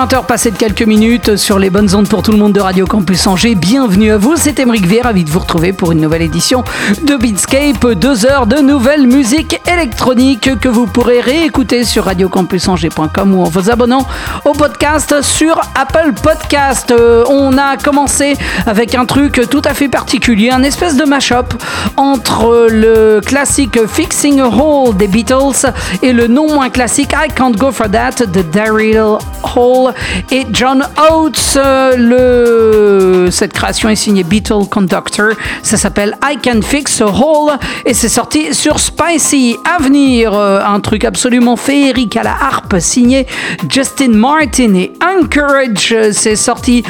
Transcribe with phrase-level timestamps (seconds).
[0.00, 2.52] Il est 20h passé de quelques minutes sur les bonnes ondes pour tout le monde
[2.52, 3.54] de Radio Campus Angers.
[3.54, 6.64] Bienvenue à vous, c'est Émeric V, ravi de vous retrouver pour une nouvelle édition
[7.02, 7.86] de Beatscape.
[7.94, 13.70] Deux heures de nouvelle musique électronique que vous pourrez réécouter sur radiocampusangers.com ou en vous
[13.70, 14.06] abonnant
[14.44, 16.90] au podcast sur Apple Podcast.
[16.92, 18.36] Euh, on a commencé
[18.66, 21.52] avec un truc tout à fait particulier, un espèce de mash-up
[21.96, 25.72] entre le classique Fixing a Hole des Beatles
[26.02, 29.18] et le non moins classique I Can't Go For That de Daryl
[29.56, 29.94] Hall
[30.30, 31.58] et John Oates.
[31.96, 33.28] Le...
[33.30, 35.32] Cette création est signée Beatle Conductor.
[35.62, 39.56] Ça s'appelle I Can Fix a Hole et c'est sorti sur Spicy.
[39.64, 43.26] À venir, euh, un truc absolument féerique à la harpe signé
[43.68, 45.94] Justin Martin et Anchorage.
[46.12, 46.82] C'est sorti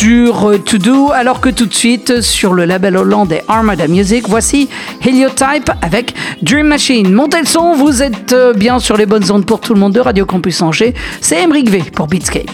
[0.00, 4.26] sur euh, To Do alors que tout de suite sur le label hollandais Armada Music,
[4.26, 4.70] voici
[5.06, 7.12] Heliotype avec Dream Machine.
[7.12, 9.92] Montez le son, vous êtes euh, bien sur les bonnes ondes pour tout le monde
[9.92, 10.94] de Radio Campus Angers.
[11.20, 12.48] C'est Emric V pour Beatscape.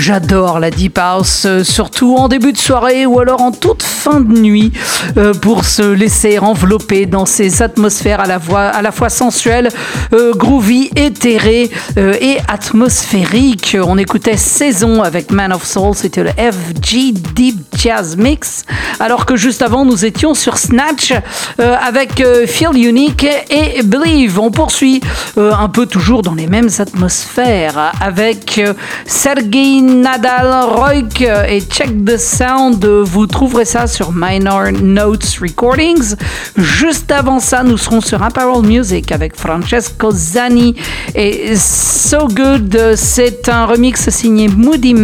[0.00, 4.20] J'adore la Deep House, euh, surtout en début de soirée ou alors en toute fin
[4.20, 4.72] de nuit,
[5.18, 9.68] euh, pour se laisser envelopper dans ces atmosphères à la, fois sensuelles,
[10.12, 13.76] euh, groovy, éthérées et atmosphériques.
[13.82, 18.64] On écoutait Saison avec Man of Soul, c'était le FG Deep Jazz Mix,
[19.00, 21.12] alors que juste avant nous étions sur Snatch
[21.58, 24.38] avec Feel Unique et Believe.
[24.38, 25.00] On poursuit
[25.36, 28.60] un peu toujours dans les mêmes atmosphères avec
[29.06, 32.84] Sergei Nadal Roik et Check the Sound.
[32.84, 36.14] Vous trouverez ça sur Minor Notes Recordings.
[36.56, 40.74] Juste avant ça, nous serons sur Apparel Music avec Francesco Zani
[41.14, 42.94] et So Good.
[42.96, 44.94] C'est un remix signé Moody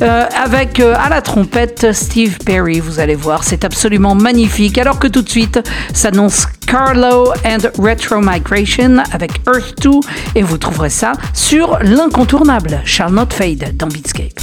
[0.00, 2.80] euh, avec euh, à la trompette Steve Perry.
[3.02, 4.78] Allez voir, c'est absolument magnifique.
[4.78, 5.60] Alors que tout de suite
[5.92, 9.90] s'annonce Carlo and Retro Migration avec Earth 2
[10.36, 14.40] et vous trouverez ça sur l'incontournable Shall Not Fade dans Beatscape.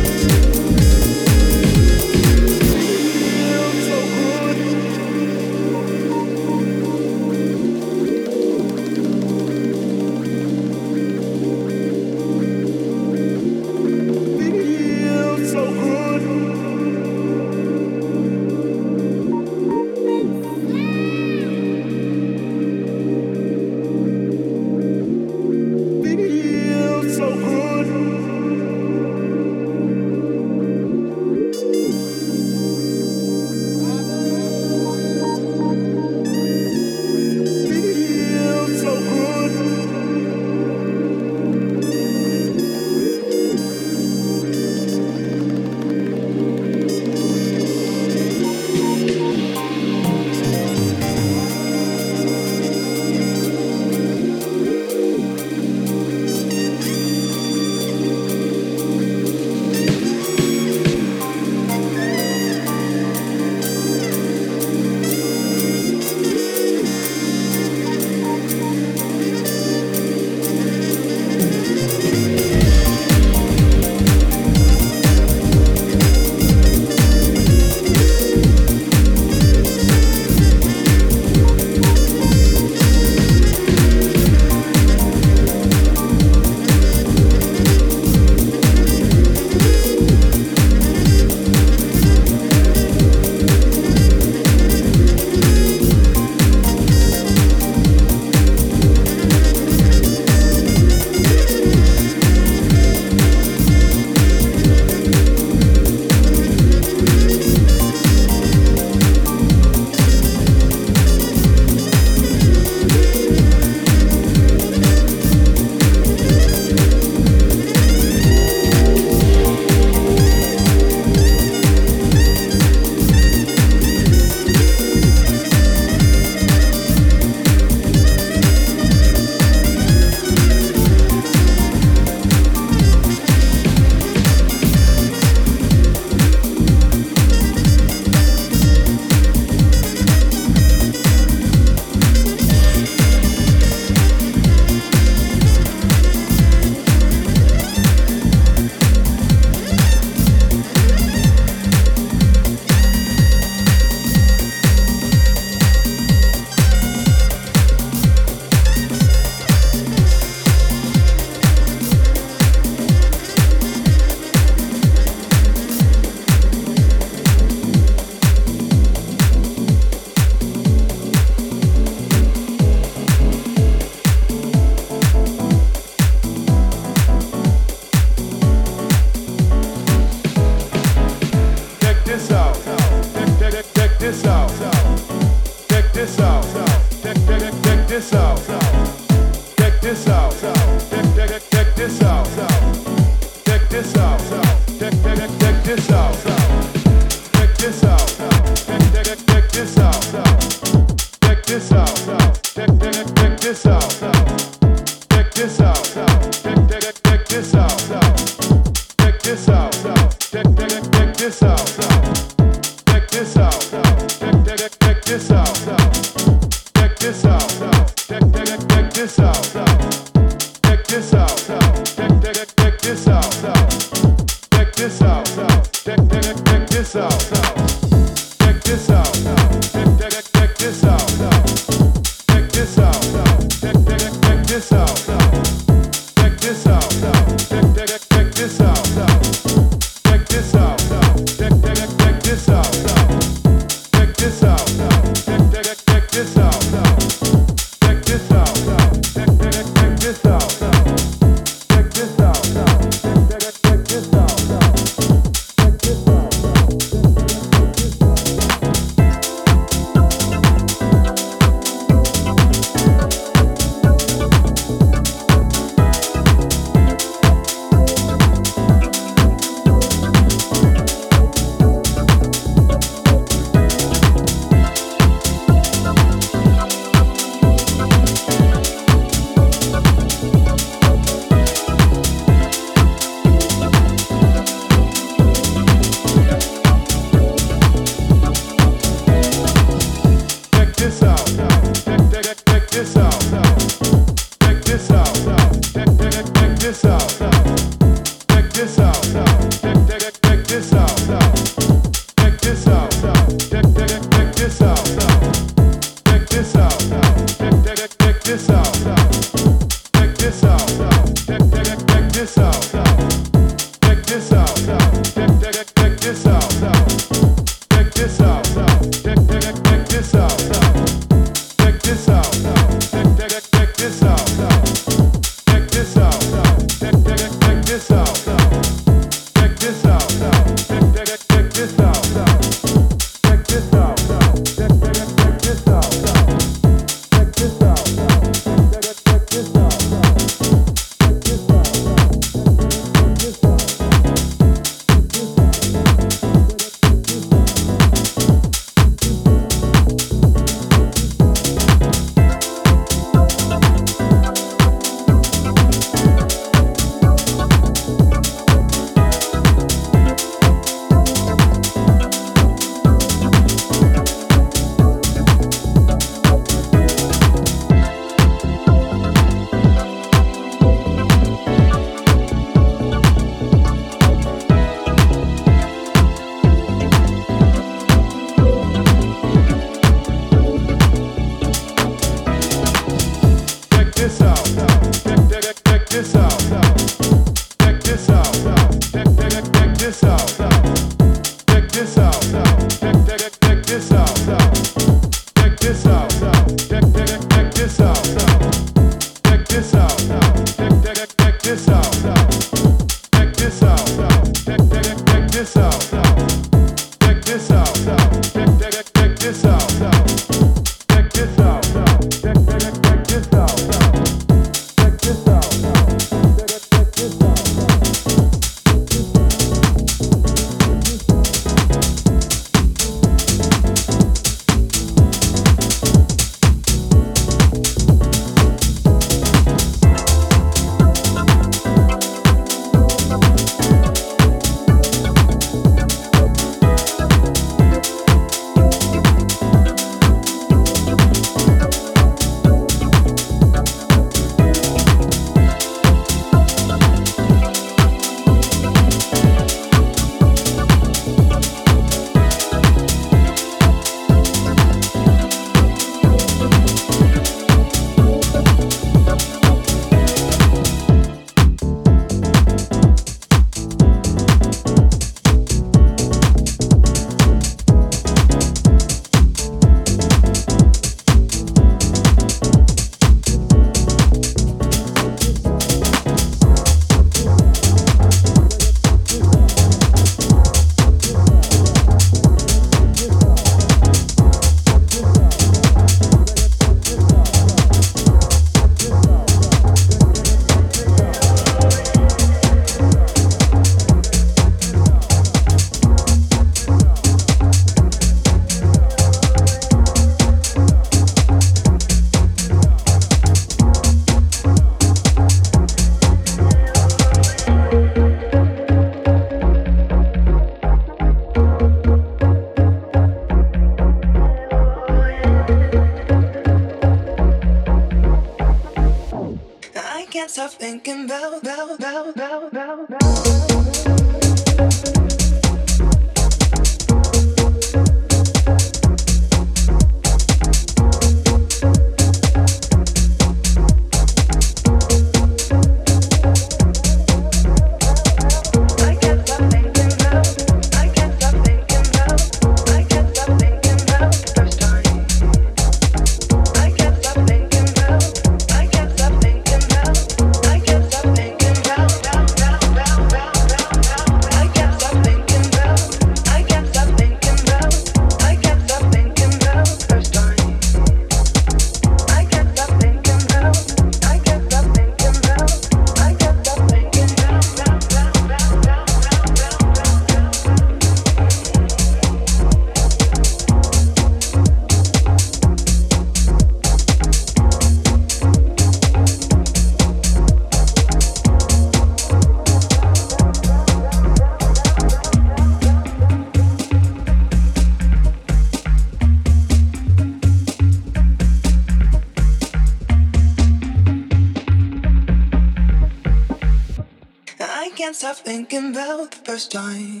[598.31, 600.00] Thinking about the first time.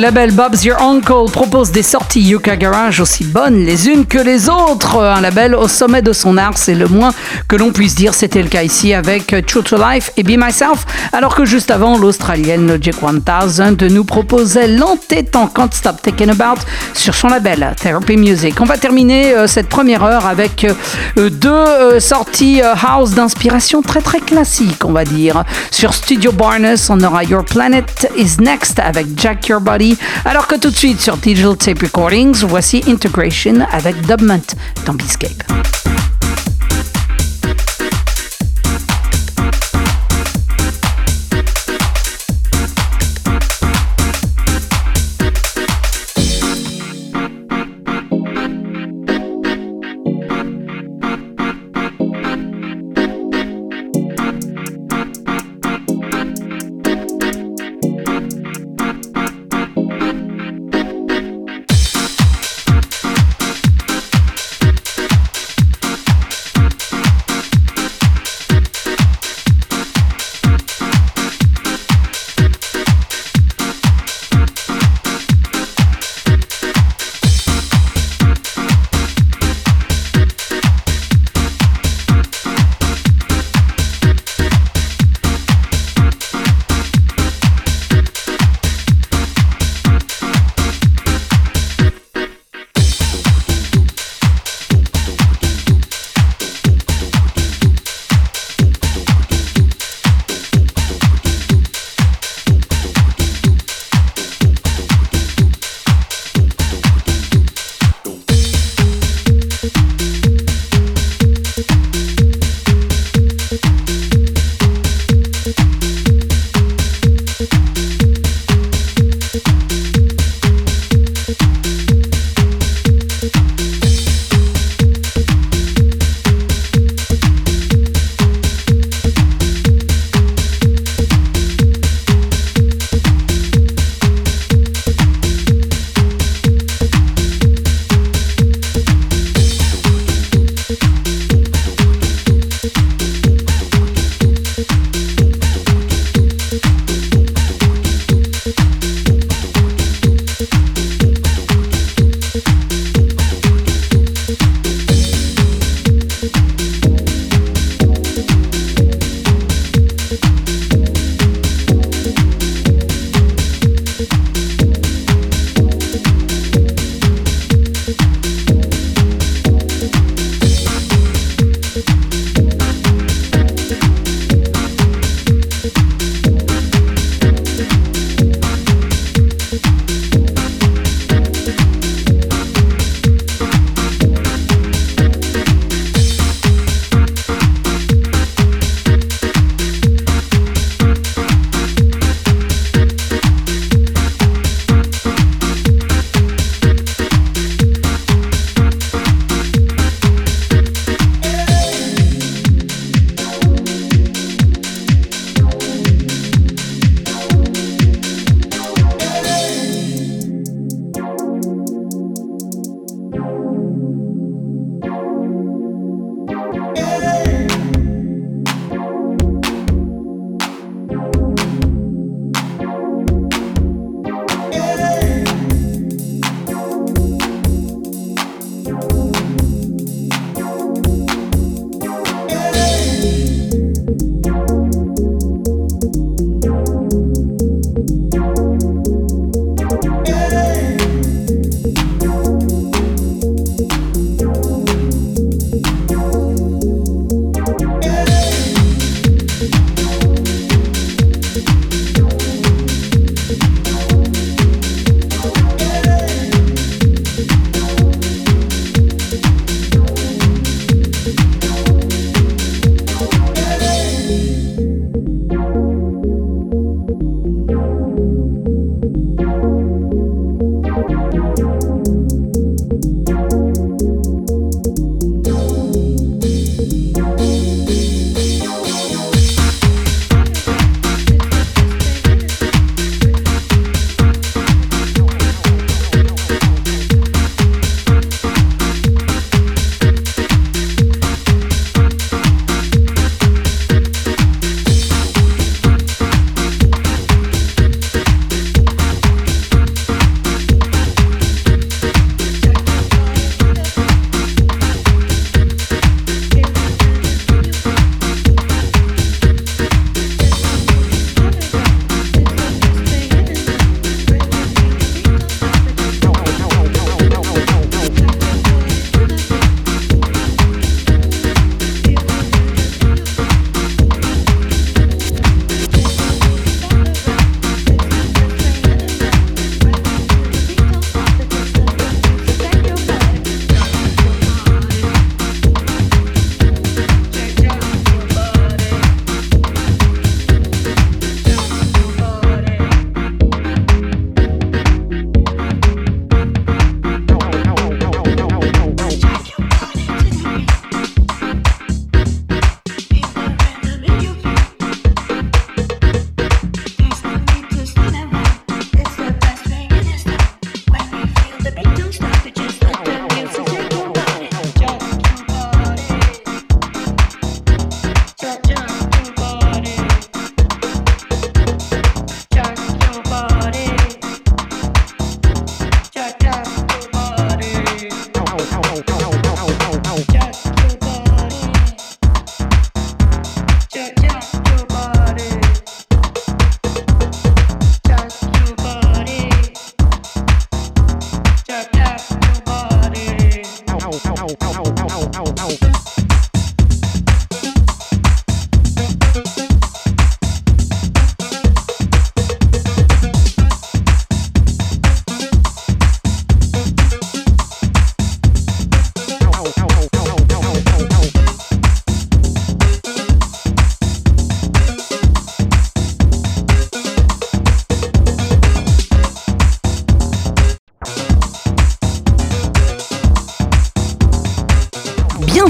[0.00, 4.48] Label Bob's Your Uncle propose des sorties Yuka Garage aussi bonnes les unes que les
[4.48, 4.96] autres.
[4.96, 7.12] Un label au sommet de son art, c'est le moins
[7.48, 8.14] que l'on puisse dire.
[8.14, 11.98] C'était le cas ici avec True to Life et Be Myself, alors que juste avant,
[11.98, 16.62] l'Australienne Logic 1000 nous proposait l'entêtant Can't Stop Taking About
[16.94, 18.60] sur son label Therapy Music.
[18.60, 24.00] On va terminer euh, cette première heure avec euh, deux euh, sorties house d'inspiration très
[24.00, 25.44] très classique, on va dire.
[25.70, 29.89] Sur Studio Barnes, on aura Your Planet is Next avec Jack Your Body,
[30.24, 34.54] alors que tout de suite sur Digital Tape Recordings, voici Integration avec Dubment
[34.86, 35.99] dans.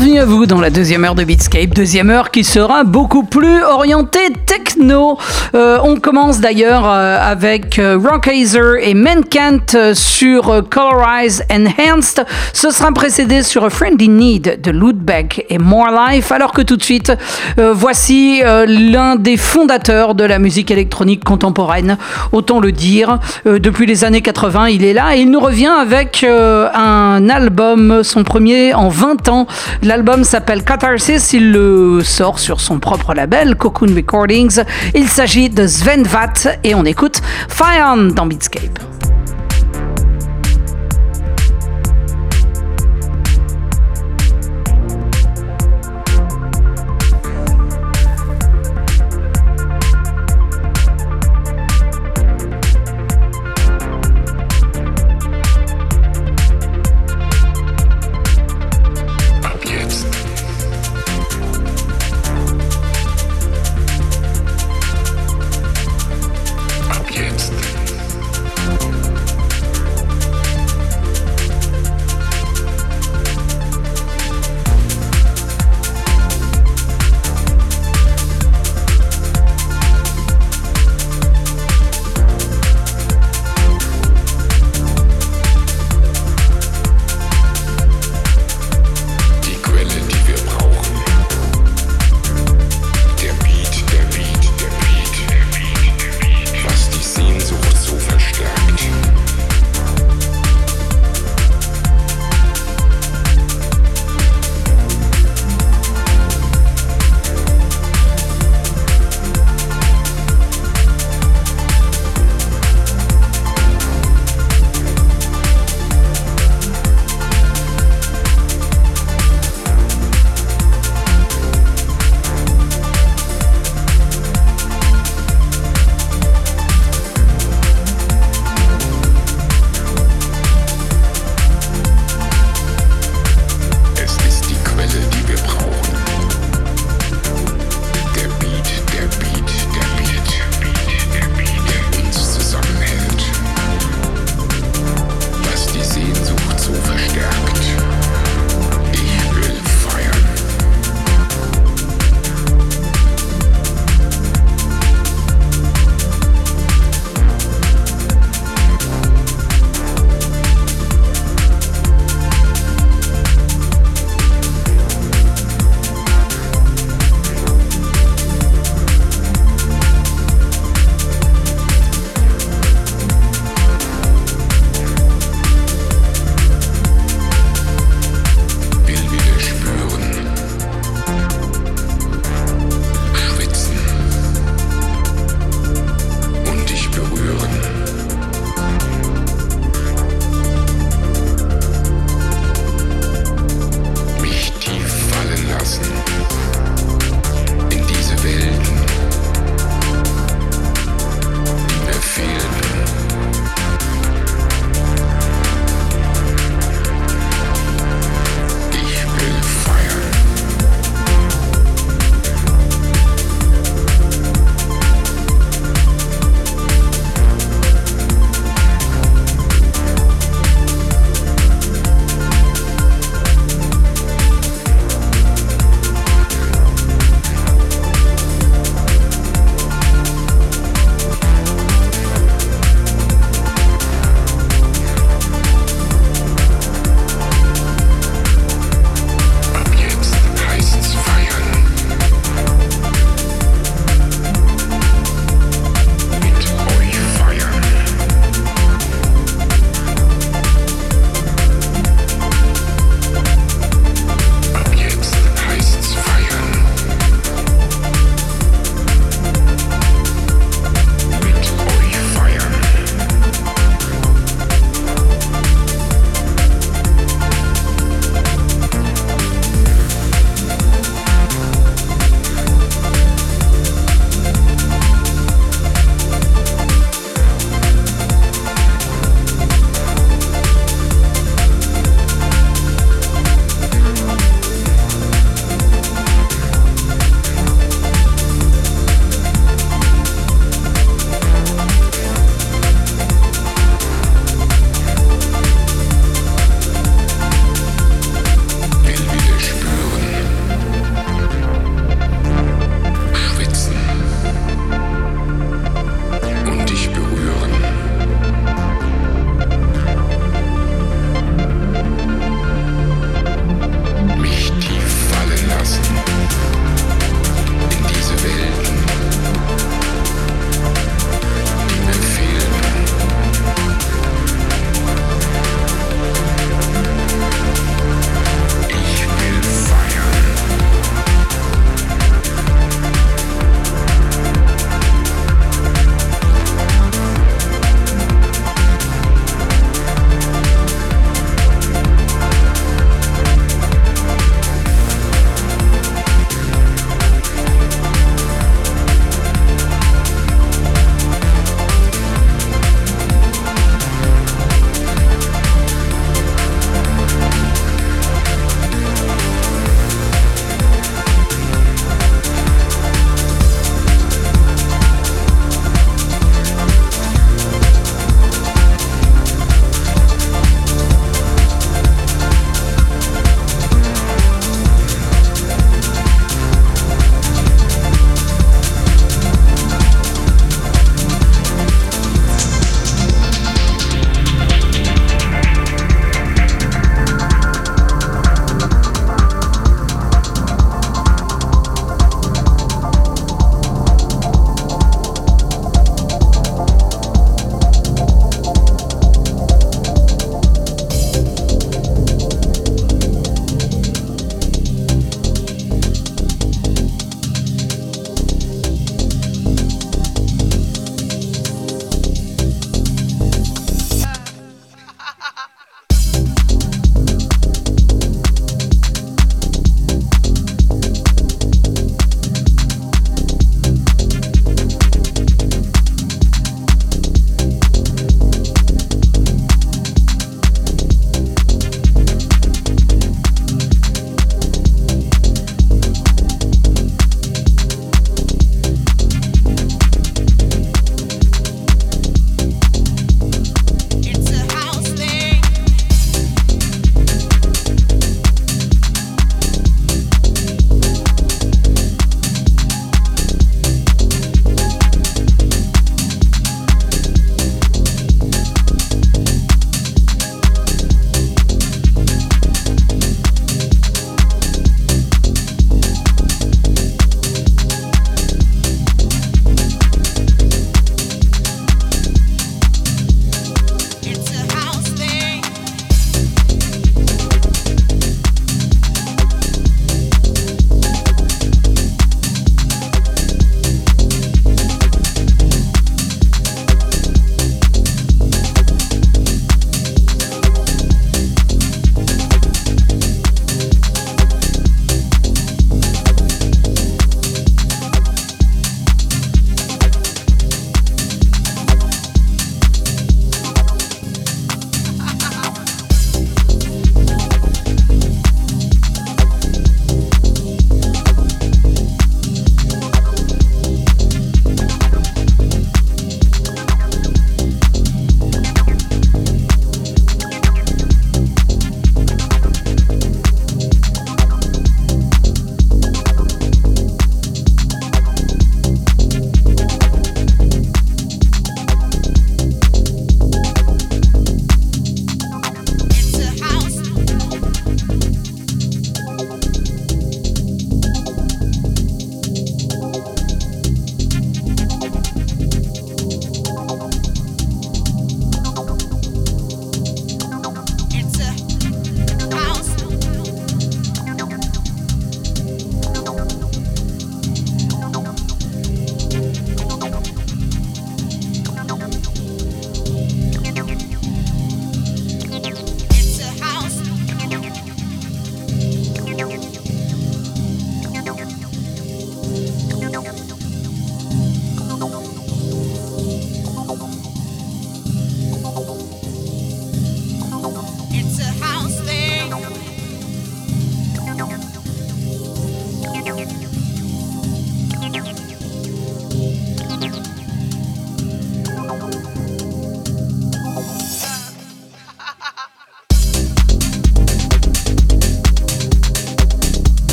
[0.00, 4.32] À vous dans la deuxième heure de Beatscape, deuxième heure qui sera beaucoup plus orientée
[4.46, 5.18] techno.
[5.54, 12.24] Euh, on commence d'ailleurs euh, avec euh, Rockazer et Menkant sur Colorize Enhanced.
[12.54, 16.62] Ce sera précédé sur A Friend in Need de Ludbeck et More Life, alors que
[16.62, 17.12] tout de suite,
[17.58, 21.98] voici l'un des fondateurs de la musique électronique contemporaine,
[22.32, 23.18] autant le dire.
[23.44, 28.24] depuis les années 80, il est là et il nous revient avec un album, son
[28.24, 29.46] premier en 20 ans.
[29.90, 34.62] L'album s'appelle Catharsis, il le sort sur son propre label, Cocoon Recordings.
[34.94, 38.78] Il s'agit de Sven Vatt et on écoute Fire dans Beatscape.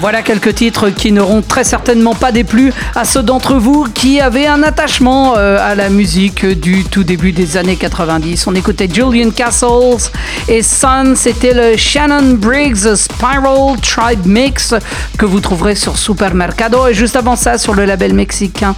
[0.00, 4.46] Voilà quelques titres qui n'auront très certainement pas déplu à ceux d'entre vous qui avaient
[4.46, 8.46] un attachement euh, à la musique du tout début des années 90.
[8.46, 10.10] On écoutait Julian Castles
[10.48, 14.72] et Son, c'était le Shannon Briggs Spiral Tribe Mix
[15.18, 16.86] que vous trouverez sur Supermercado.
[16.86, 18.76] Et juste avant ça, sur le label mexicain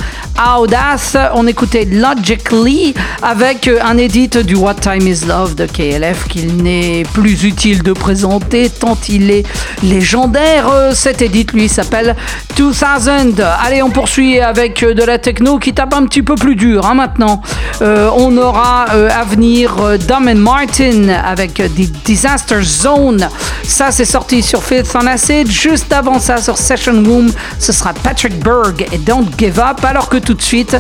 [0.59, 6.63] Audace, on écoutait Logically avec un edit du What Time Is Love de KLF qu'il
[6.63, 9.45] n'est plus utile de présenter tant il est
[9.83, 10.69] légendaire.
[10.71, 12.17] Euh, cet edit, lui, s'appelle
[12.57, 13.45] 2000.
[13.65, 16.87] Allez, on poursuit avec euh, de la techno qui tape un petit peu plus dur
[16.87, 17.43] hein, maintenant.
[17.83, 19.77] Euh, on aura à venir
[20.07, 23.29] Dom Martin avec The Disaster Zone.
[23.63, 25.51] Ça, c'est sorti sur Fifth on Acid.
[25.51, 29.85] Juste avant ça, sur Session Room, ce sera Patrick Berg et Don't Give Up.
[29.85, 30.77] Alors que de suite,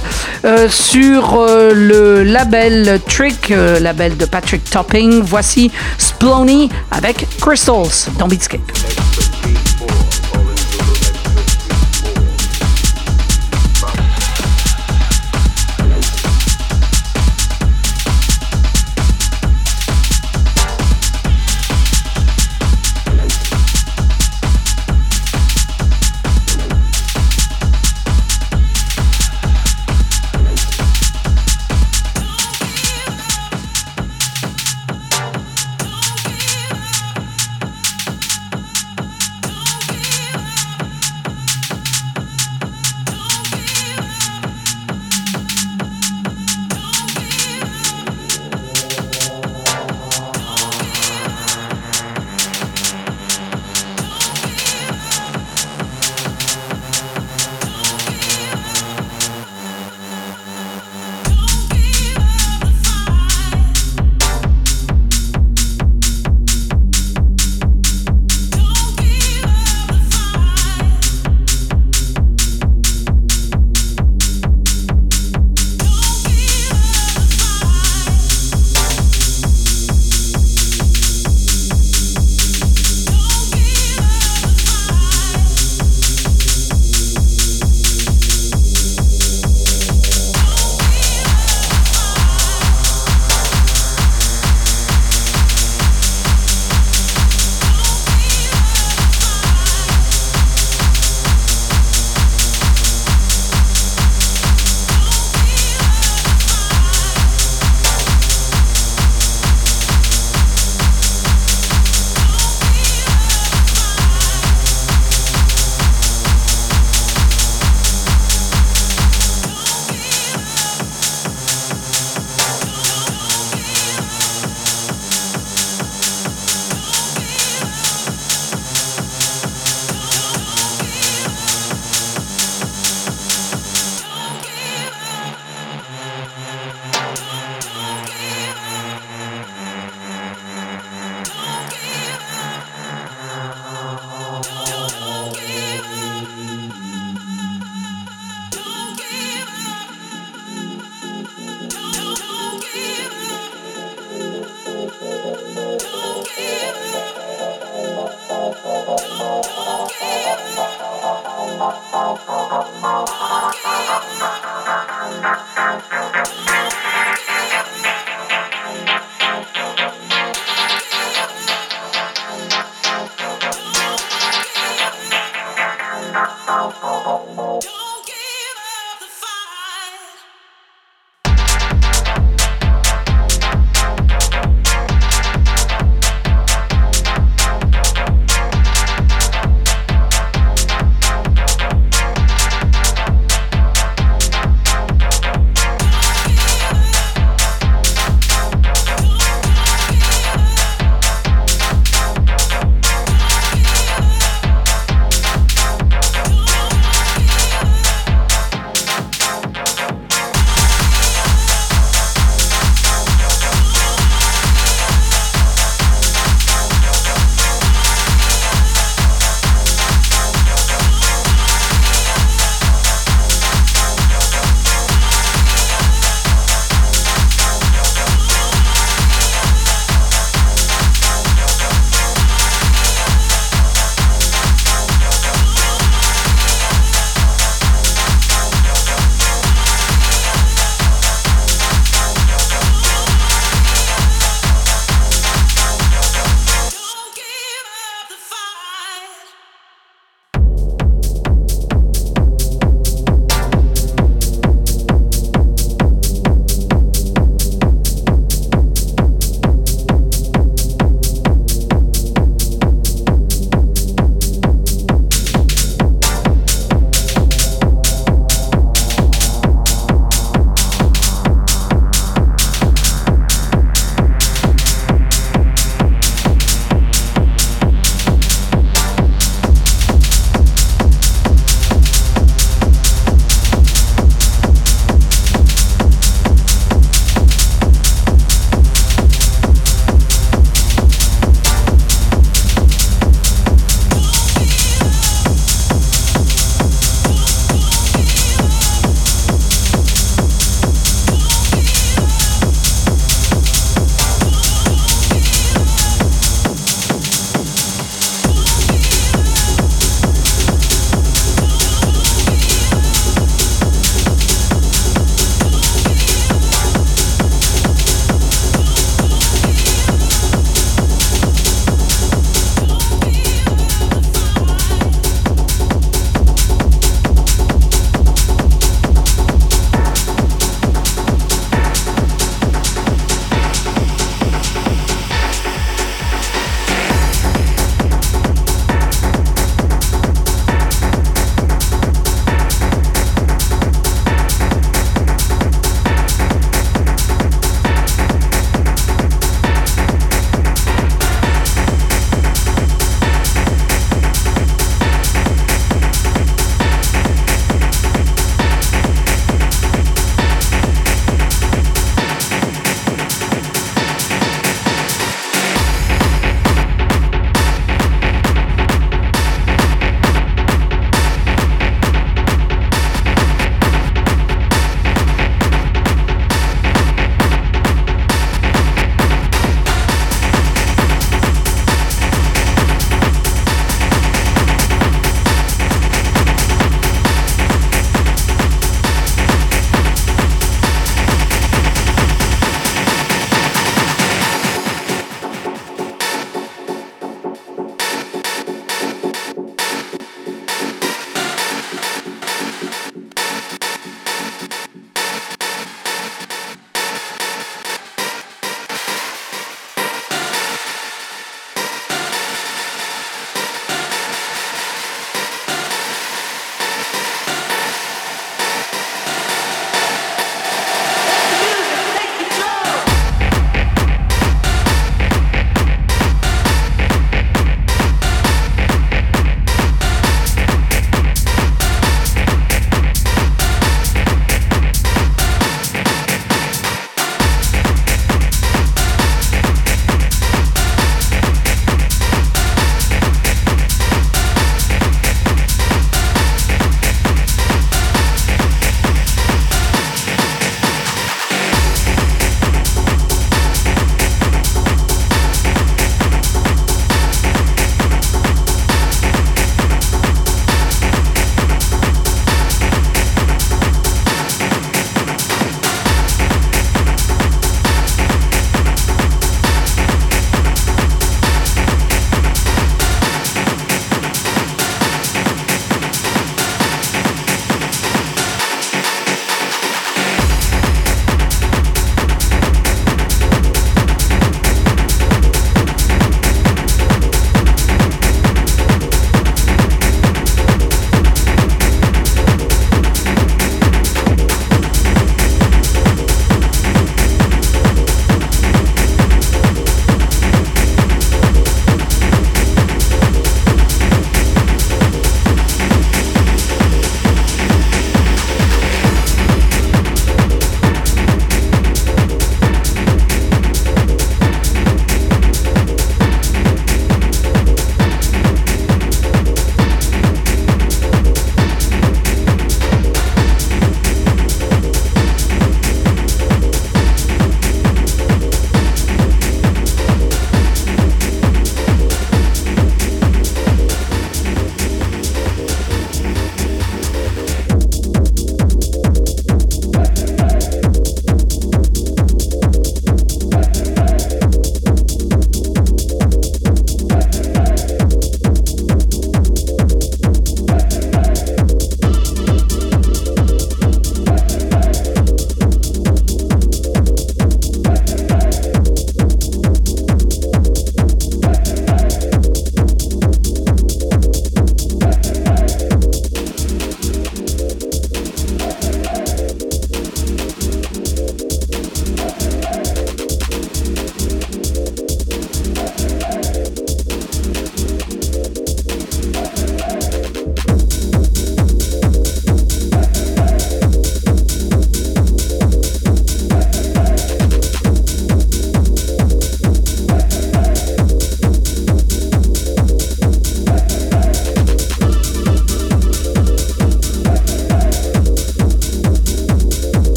[0.68, 3.48] sur le label Trick,
[3.80, 8.60] label de Patrick Topping, voici Splony avec Crystals dans Beatscape.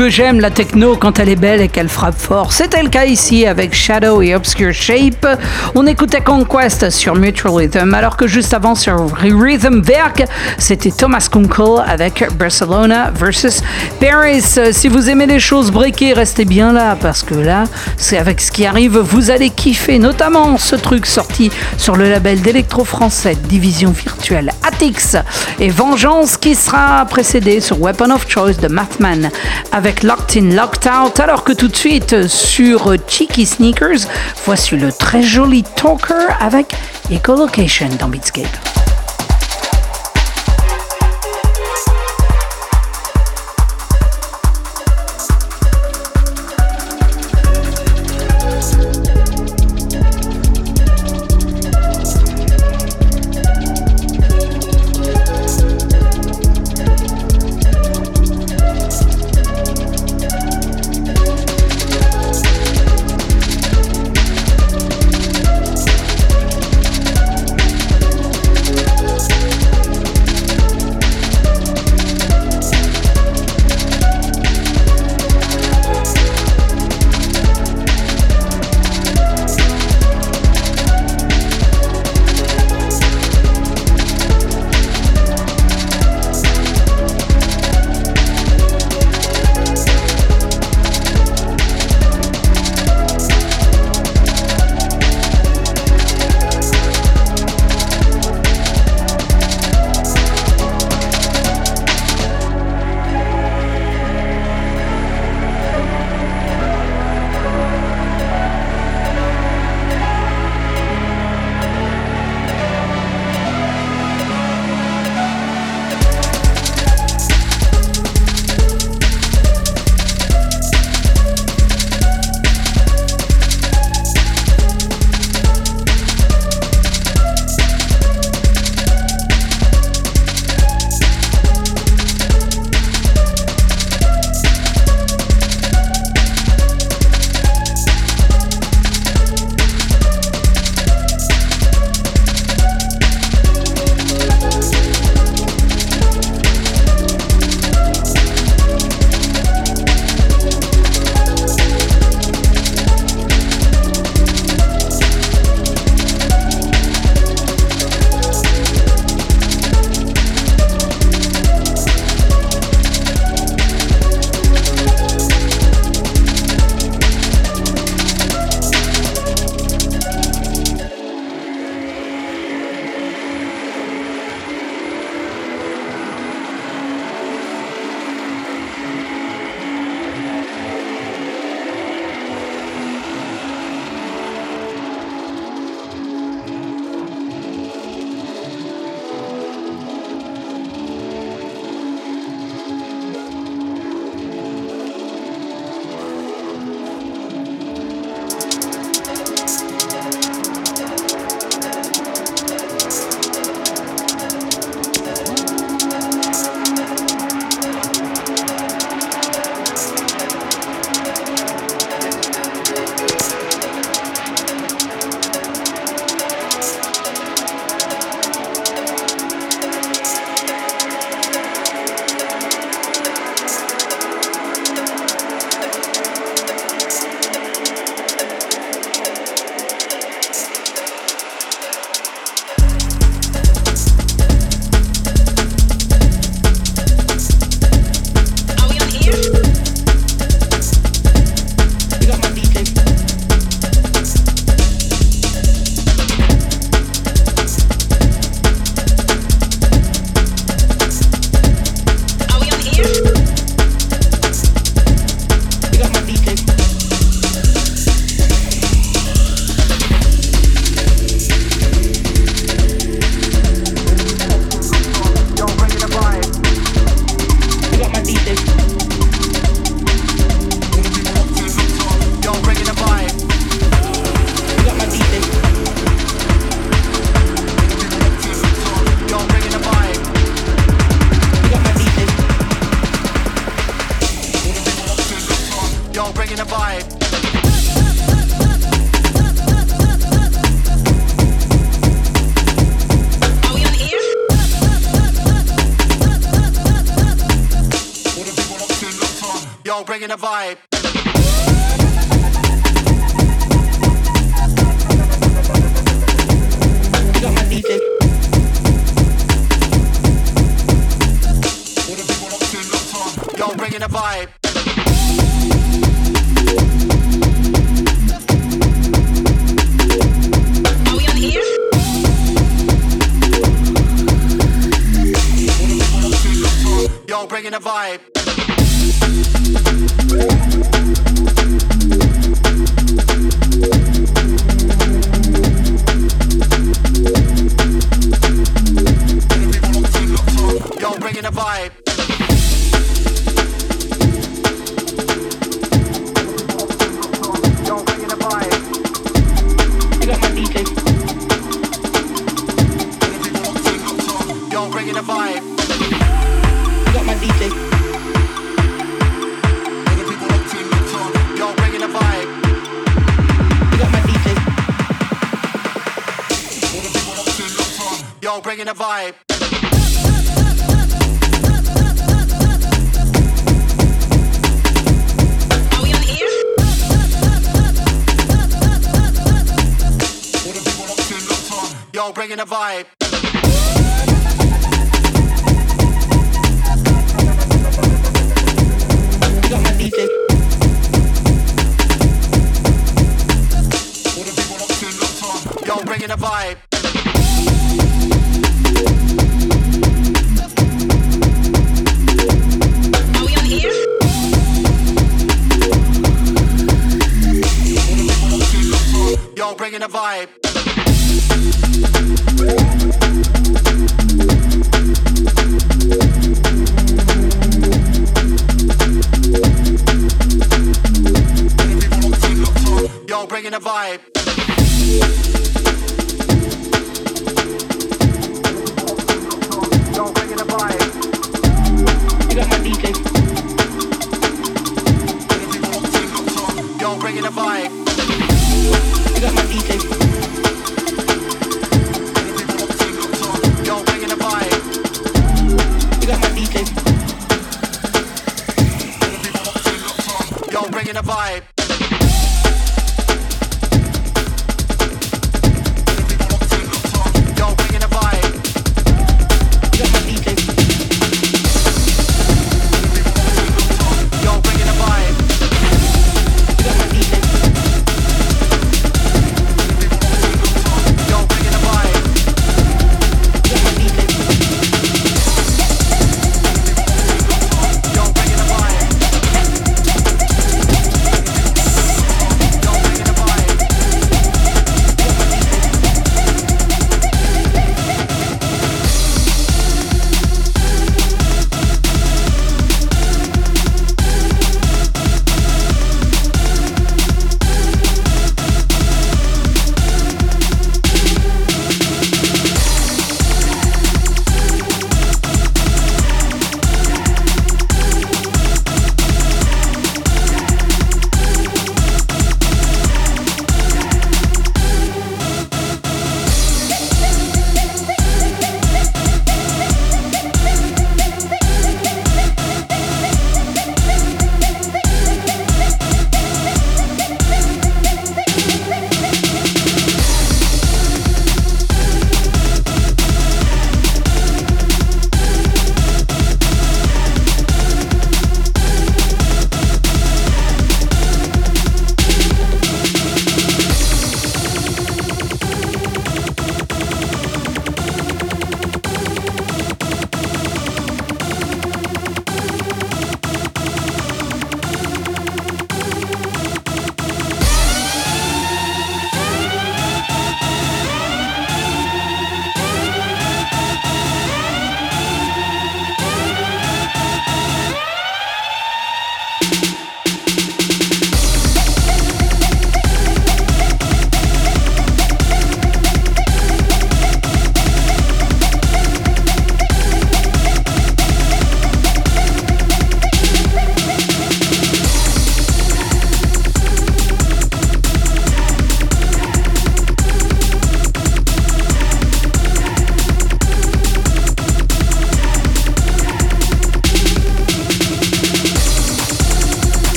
[0.00, 2.54] Que j'aime la techno quand elle est belle et qu'elle frappe fort.
[2.54, 5.26] C'était le cas ici avec Shadow et Obscure Shape.
[5.74, 10.24] On écoutait Conquest sur Mutual Rhythm, alors que juste avant sur Rhythm Werk,
[10.56, 13.62] c'était Thomas Kunkel avec Barcelona versus
[14.00, 14.72] Paris.
[14.72, 17.64] Si vous aimez les choses breakées, restez bien là parce que là,
[17.98, 22.40] c'est avec ce qui arrive, vous allez kiffer, notamment ce truc sorti sur le label
[22.40, 24.50] d'électro français Division Virtuelle
[25.58, 29.30] Et Vengeance qui sera précédé sur Weapon of Choice de Mathman
[29.72, 34.08] avec Locked In Locked Out alors que tout de suite sur Cheeky Sneakers
[34.46, 36.74] voici le très joli Talker avec
[37.10, 38.79] Ecolocation dans Beatscape.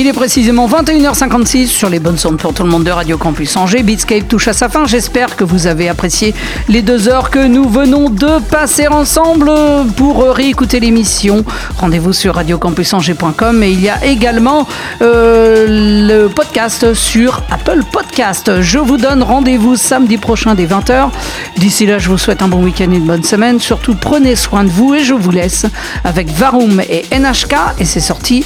[0.00, 3.56] Il est précisément 21h56 sur les bonnes sondes pour tout le monde de Radio Campus
[3.56, 3.82] Angers.
[3.82, 4.86] Beatscape touche à sa fin.
[4.86, 6.36] J'espère que vous avez apprécié
[6.68, 9.50] les deux heures que nous venons de passer ensemble.
[9.96, 11.44] Pour réécouter l'émission,
[11.78, 14.68] rendez-vous sur radiocampusangers.com et il y a également
[15.02, 15.66] euh,
[16.06, 18.60] le podcast sur Apple Podcast.
[18.60, 21.08] Je vous donne rendez-vous samedi prochain dès 20h.
[21.56, 23.58] D'ici là, je vous souhaite un bon week-end et une bonne semaine.
[23.58, 25.66] Surtout, prenez soin de vous et je vous laisse
[26.04, 28.44] avec Varum et NHK et c'est sorti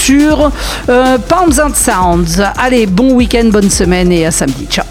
[0.00, 0.50] sur
[0.90, 2.42] euh, Palms and Sounds.
[2.56, 4.66] Allez, bon week-end, bonne semaine et à samedi.
[4.66, 4.84] Ciao.